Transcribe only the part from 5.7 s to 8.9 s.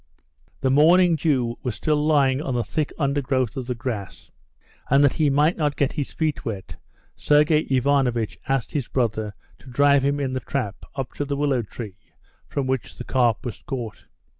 get his feet wet, Sergey Ivanovitch asked his